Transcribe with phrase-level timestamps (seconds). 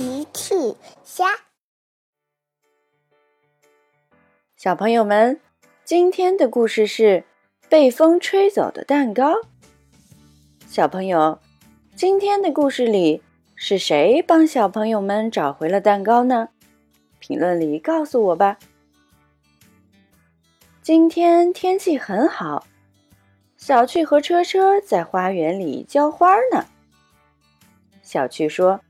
[0.00, 0.54] 奇趣
[1.04, 1.26] 虾，
[4.56, 5.38] 小朋友们，
[5.84, 7.24] 今天的故事是
[7.68, 9.34] 被风吹走的蛋糕。
[10.66, 11.38] 小朋友，
[11.94, 13.22] 今天的故事里
[13.54, 16.48] 是谁帮小朋友们找回了蛋糕呢？
[17.18, 18.58] 评论里告诉我吧。
[20.80, 22.66] 今天天气很好，
[23.58, 26.64] 小趣和车车在花园里浇花呢。
[28.02, 28.80] 小趣说。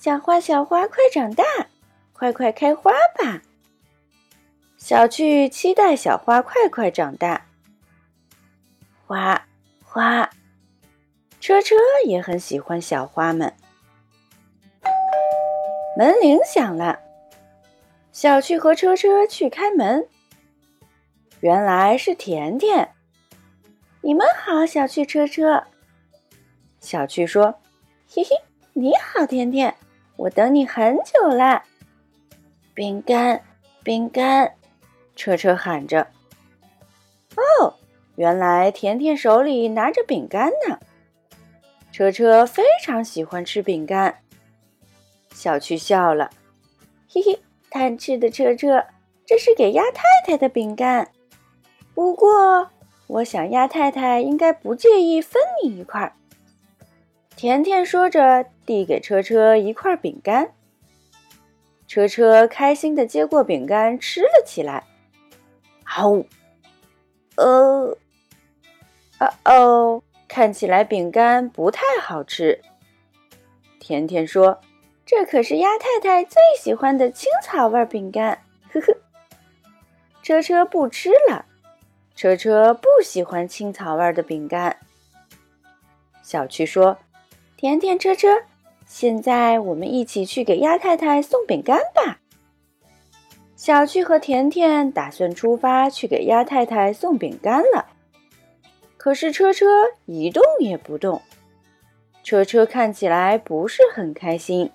[0.00, 1.44] 小花，小花，快长大，
[2.14, 3.42] 快快开花吧！
[4.78, 7.44] 小趣期待小花快快长大。
[9.06, 9.46] 花
[9.84, 10.30] 花，
[11.38, 13.54] 车车也很喜欢小花们。
[15.98, 17.00] 门铃响了，
[18.10, 20.08] 小趣和车车去开门。
[21.40, 22.94] 原来是甜甜。
[24.00, 25.64] 你们好，小趣车车。
[26.80, 27.60] 小趣说
[28.08, 28.30] ：“嘿嘿，
[28.72, 29.76] 你好，甜甜。”
[30.20, 31.62] 我等你很久了，
[32.74, 33.42] 饼干，
[33.82, 34.52] 饼干，
[35.16, 36.08] 车车喊着。
[37.36, 37.72] 哦，
[38.16, 40.78] 原来甜甜手里拿着饼干呢。
[41.90, 44.18] 车车非常喜欢吃饼干。
[45.32, 46.28] 小趣笑了，
[47.08, 47.40] 嘿嘿，
[47.70, 48.84] 贪吃的车车，
[49.24, 51.10] 这是给鸭太太的饼干。
[51.94, 52.68] 不过，
[53.06, 56.14] 我想鸭太太应该不介意分你一块。
[57.40, 60.52] 甜甜说着，递给车车一块饼干。
[61.88, 64.84] 车车开心的接过饼干，吃了起来。
[65.82, 66.10] 好，
[67.36, 67.96] 呃，
[69.18, 72.60] 哦哦，看起来饼干不太好吃。
[73.78, 74.60] 甜甜说
[75.06, 78.94] ：“这可是鸭太太最喜欢的青草味饼干。”呵呵，
[80.22, 81.46] 车车不吃了。
[82.14, 84.76] 车车不喜欢青草味的饼干。
[86.22, 86.98] 小趣说。
[87.60, 88.26] 甜甜车车，
[88.86, 92.18] 现在我们一起去给鸭太太送饼干吧。
[93.54, 97.88] 小趣和甜甜打算出发去给鸭太太送饼干了。
[98.96, 99.66] 可是车车
[100.06, 101.20] 一动也不动。
[102.24, 104.70] 车车看起来不是很开心，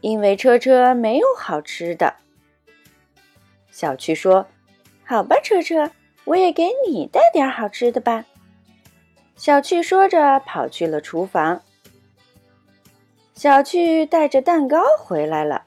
[0.00, 2.14] 因为车车没有好吃的。
[3.72, 4.46] 小趣说
[5.04, 5.90] ：“好吧，车车，
[6.26, 8.24] 我也给你带点好吃的吧。”
[9.34, 11.60] 小趣说着，跑去了厨房。
[13.34, 15.64] 小趣带着蛋糕回来了。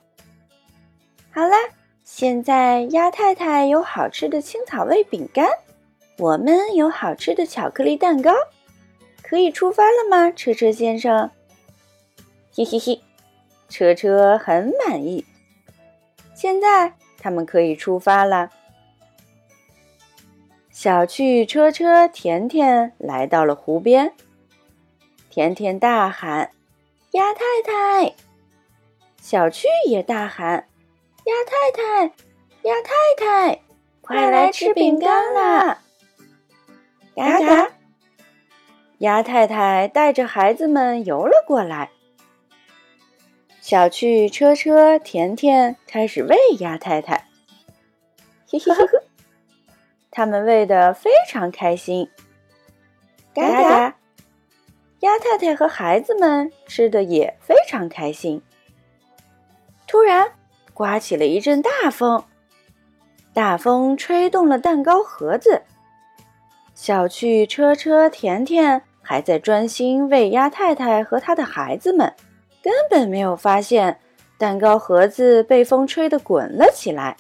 [1.31, 1.55] 好了，
[2.03, 5.49] 现在鸭太太有好吃的青草味饼干，
[6.17, 8.33] 我们有好吃的巧克力蛋糕，
[9.21, 11.29] 可以出发了吗，车车先生？
[12.55, 13.01] 嘿嘿嘿，
[13.69, 15.25] 车车很满意。
[16.33, 18.49] 现在他们可以出发了。
[20.71, 24.13] 小趣、车车、甜甜来到了湖边，
[25.29, 26.51] 甜甜大喊。
[27.17, 28.13] 鸭太太，
[29.19, 30.67] 小趣也大喊
[31.25, 32.13] ：“鸭太太，
[32.61, 33.61] 鸭太太，
[34.01, 35.79] 快来吃饼干啦！”
[37.17, 37.71] 嘎嘎，
[38.99, 41.89] 鸭太太带着孩子们游了过来。
[43.61, 47.27] 小趣、车车、甜甜开始喂鸭太太，
[48.47, 48.87] 嘿嘿嘿，
[50.11, 52.11] 他们喂得非常开心。
[53.33, 53.96] 嘎嘎。
[55.01, 58.41] 鸭太太和孩子们吃的也非常开心。
[59.87, 60.31] 突然，
[60.73, 62.23] 刮起了一阵大风，
[63.33, 65.61] 大风吹动了蛋糕盒子。
[66.73, 72.13] 小趣、车车、甜甜还在专心喂鸭太太和她的孩子们，
[72.61, 73.99] 根本没有发现
[74.37, 77.17] 蛋糕盒子被风吹得滚了起来。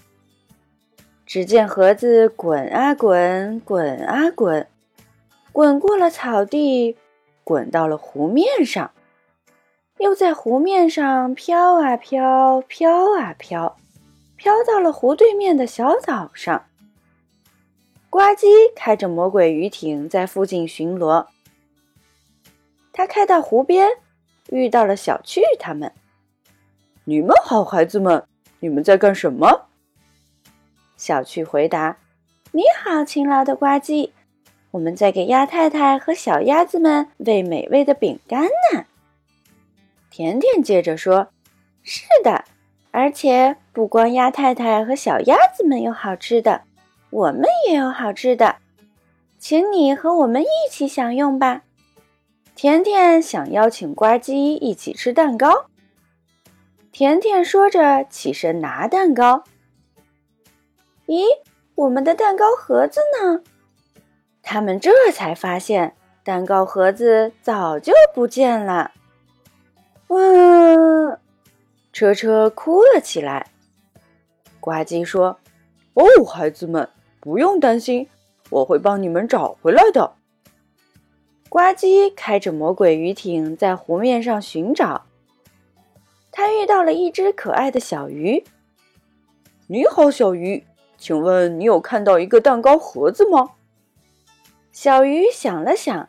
[1.25, 4.67] 只见盒子滚啊滚，滚啊滚，
[5.51, 6.97] 滚过了草地。
[7.47, 8.91] 滚到了湖面上，
[9.99, 13.77] 又在湖面上飘啊飘，飘啊飘，
[14.35, 16.65] 飘到了湖对面的小岛上。
[18.09, 21.27] 呱唧开着魔鬼鱼艇在附近巡逻。
[22.91, 23.91] 他开到湖边，
[24.49, 25.93] 遇到了小趣他们。
[27.05, 28.25] 你们好，孩子们，
[28.59, 29.69] 你们在干什么？
[30.97, 31.99] 小趣回答
[32.51, 34.11] ：“你好，勤劳的呱唧。”
[34.77, 38.85] 我们在给鸭太太和小鸭子们喂美味的饼干呢。
[40.11, 41.29] 甜甜接着说
[41.81, 42.45] ：“是的，
[42.91, 46.61] 而且不光鸭太太和小鸭子们有好吃的，
[47.09, 48.57] 我们也有好吃的，
[49.39, 51.63] 请你和我们一起享用吧。”
[52.55, 55.65] 甜甜想邀请呱唧一起吃蛋糕。
[56.91, 59.43] 甜甜说着起身拿蛋糕。
[61.07, 61.23] 咦，
[61.73, 63.41] 我们的蛋糕盒子呢？
[64.49, 68.91] 他们这才发现，蛋糕盒子早就不见了。
[70.07, 71.19] 哇！
[71.91, 73.47] 车车哭了起来。
[74.61, 75.37] 呱唧说
[75.95, 76.87] ：“哦，孩子们，
[77.19, 78.07] 不用担心，
[78.49, 80.13] 我会帮你们找回来的。”
[81.49, 85.03] 呱唧开着魔鬼鱼艇在湖面上寻找。
[86.31, 88.45] 他遇到了一只可爱的小鱼。
[89.67, 90.65] “你好，小鱼，
[90.97, 93.49] 请问你有看到一个蛋糕盒子吗？”
[94.79, 96.07] 小鱼想了想，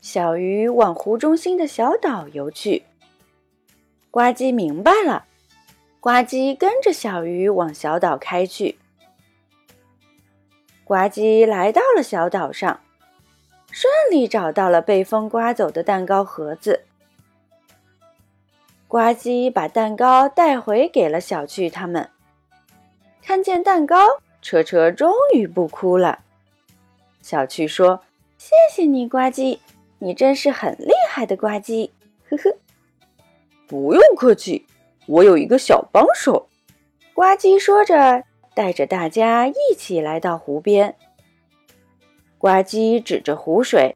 [0.00, 2.84] 小鱼往湖中心的小岛游去。
[4.10, 5.26] 呱唧明白了，
[6.00, 8.78] 呱唧跟着小鱼往小岛开去。
[10.82, 12.80] 呱唧来到了小岛上。
[13.70, 16.86] 顺利找到了被风刮走的蛋糕盒子，
[18.88, 22.08] 呱唧把蛋糕带回给了小趣他们。
[23.22, 26.20] 看见蛋糕，车车终于不哭了。
[27.30, 28.02] 小趣说
[28.38, 29.60] ：“谢谢你，呱唧，
[30.00, 31.90] 你真是很厉害的呱唧。”
[32.28, 32.56] 呵呵，
[33.68, 34.66] 不用客气，
[35.06, 36.48] 我有一个小帮手。
[37.14, 40.96] 呱唧说着，带着大家一起来到湖边。
[42.36, 43.94] 呱唧指着湖水，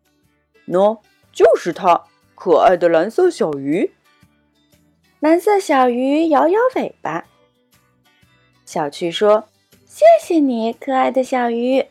[0.69, 1.00] 喏，
[1.32, 2.04] 就是它，
[2.36, 3.90] 可爱的蓝色小鱼。
[5.19, 7.25] 蓝色小鱼摇摇尾巴。
[8.64, 9.48] 小趣说
[9.84, 11.84] ：“谢谢你，可爱的小鱼。”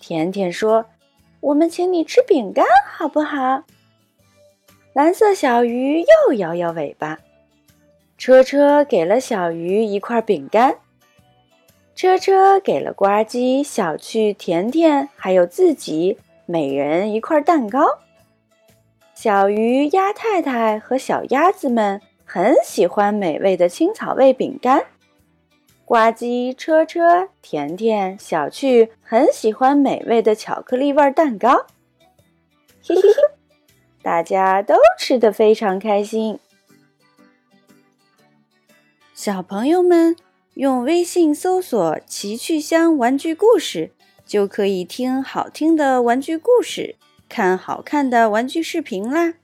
[0.00, 0.86] 甜甜说
[1.40, 3.62] ：“我们请你吃饼干，好不好？”
[4.92, 7.18] 蓝色小鱼又摇摇尾巴。
[8.18, 10.78] 车车给了小鱼一块饼干。
[11.94, 17.98] 车车给了呱唧、小趣、甜甜，还有自己每人一块蛋糕。
[19.14, 24.86] 小鱼、鸭太太和小鸭子们很喜欢美味的青草味饼干。
[25.90, 31.66] 呱唧、车车、甜甜、小趣很喜欢美味的巧克力味蛋糕。
[32.80, 33.12] 嘿嘿嘿，
[34.00, 36.38] 大家都吃得非常开心。
[39.12, 40.14] 小朋友们。
[40.54, 43.92] 用微信搜索“奇趣箱玩具故事”，
[44.26, 46.96] 就可以听好听的玩具故事，
[47.28, 49.34] 看好看的玩具视频啦。